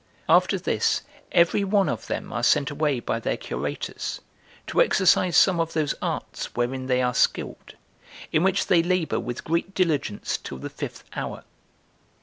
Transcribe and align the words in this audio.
After 0.27 0.57
this 0.57 1.03
every 1.31 1.63
one 1.63 1.87
of 1.87 2.07
them 2.07 2.33
are 2.33 2.41
sent 2.41 2.71
away 2.71 2.99
by 2.99 3.19
their 3.19 3.37
curators, 3.37 4.19
to 4.65 4.81
exercise 4.81 5.37
some 5.37 5.59
of 5.59 5.73
those 5.73 5.93
arts 6.01 6.55
wherein 6.55 6.87
they 6.87 7.03
are 7.03 7.13
skilled, 7.13 7.75
in 8.31 8.41
which 8.41 8.65
they 8.65 8.81
labor 8.81 9.19
with 9.19 9.43
great 9.43 9.75
diligence 9.75 10.39
till 10.39 10.57
the 10.57 10.71
fifth 10.71 11.03
hour. 11.15 11.43